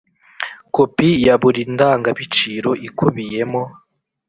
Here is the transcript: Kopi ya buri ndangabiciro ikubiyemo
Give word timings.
Kopi 0.75 1.09
ya 1.25 1.35
buri 1.41 1.61
ndangabiciro 1.73 2.69
ikubiyemo 2.87 3.61